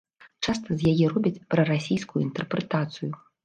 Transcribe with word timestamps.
Часта 0.47 0.77
з 0.79 0.93
яе 0.93 1.11
робяць 1.13 1.43
прарасійскую 1.53 2.25
інтэрпрэтацыю. 2.27 3.17